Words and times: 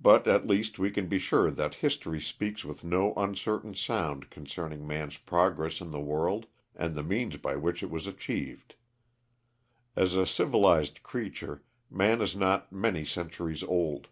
But 0.00 0.26
at 0.26 0.48
least 0.48 0.80
we 0.80 0.90
can 0.90 1.06
be 1.06 1.20
sure 1.20 1.48
that 1.48 1.76
history 1.76 2.20
speaks 2.20 2.64
with 2.64 2.82
no 2.82 3.14
uncertain 3.14 3.72
sound 3.72 4.30
concerning 4.30 4.84
man's 4.84 5.16
progress 5.16 5.80
in 5.80 5.92
the 5.92 6.00
world 6.00 6.46
and 6.74 6.96
the 6.96 7.04
means 7.04 7.36
by 7.36 7.54
which 7.54 7.84
it 7.84 7.88
was 7.88 8.08
achieved. 8.08 8.74
As 9.94 10.16
a 10.16 10.26
civilised 10.26 11.04
creature 11.04 11.62
man 11.88 12.20
is 12.20 12.34
not 12.34 12.72
many 12.72 13.04
centuries 13.04 13.62
old. 13.62 14.08